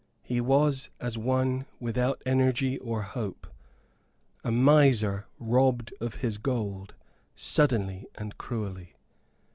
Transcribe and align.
He 0.23 0.41
was 0.41 0.89
as 0.99 1.15
one 1.15 1.67
without 1.79 2.23
energy 2.25 2.79
or 2.79 3.03
hope; 3.03 3.45
a 4.43 4.49
miser 4.51 5.27
robbed 5.37 5.93
of 6.01 6.15
his 6.25 6.39
gold, 6.39 6.95
suddenly 7.35 8.07
and 8.15 8.35
cruelly. 8.35 8.95